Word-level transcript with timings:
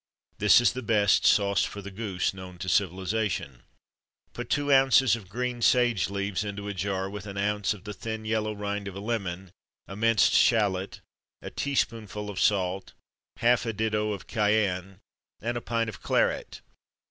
This 0.39 0.59
is 0.59 0.73
the 0.73 0.81
best 0.81 1.27
Sauce 1.27 1.63
for 1.63 1.79
the 1.79 1.91
Goose 1.91 2.33
known 2.33 2.57
to 2.57 2.67
civilisation: 2.67 3.61
Put 4.33 4.49
two 4.49 4.73
ounces 4.73 5.15
of 5.15 5.29
green 5.29 5.61
sage 5.61 6.09
leaves 6.09 6.43
into 6.43 6.67
a 6.67 6.73
jar 6.73 7.07
with 7.07 7.27
an 7.27 7.37
ounce 7.37 7.71
of 7.75 7.83
the 7.83 7.93
thin 7.93 8.25
yellow 8.25 8.55
rind 8.55 8.87
of 8.87 8.95
a 8.95 8.99
lemon, 8.99 9.51
a 9.87 9.95
minced 9.95 10.33
shallot, 10.33 11.01
a 11.39 11.51
teaspoonful 11.51 12.31
of 12.31 12.39
salt, 12.39 12.93
half 13.37 13.63
a 13.67 13.73
ditto 13.73 14.11
of 14.11 14.25
cayenne, 14.25 15.01
and 15.39 15.55
a 15.55 15.61
pint 15.61 15.87
of 15.87 16.01
claret. 16.01 16.61